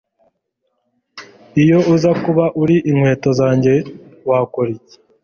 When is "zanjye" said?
3.39-3.73